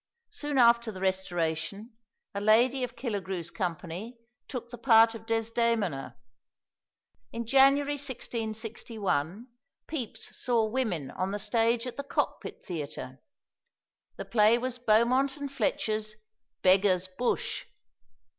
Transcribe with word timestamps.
Soon 0.31 0.57
after 0.57 0.91
the 0.91 0.99
Restoration 0.99 1.93
a 2.33 2.41
lady 2.41 2.83
of 2.83 2.95
Killigrew's 2.95 3.51
company 3.51 4.17
took 4.47 4.71
the 4.71 4.77
part 4.79 5.13
of 5.13 5.27
Desdemona. 5.27 6.17
In 7.31 7.45
January 7.45 7.97
1661 7.99 9.45
Pepys 9.85 10.35
saw 10.35 10.65
women 10.65 11.11
on 11.11 11.29
the 11.29 11.37
stage 11.37 11.85
at 11.85 11.97
the 11.97 12.03
Cockpit 12.03 12.65
Theatre: 12.65 13.21
the 14.15 14.25
play 14.25 14.57
was 14.57 14.79
Beaumont 14.79 15.37
and 15.37 15.51
Fletcher's 15.51 16.15
"Beggars' 16.63 17.07
Bush." 17.07 17.65